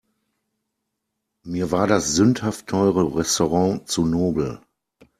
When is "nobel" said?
4.03-4.59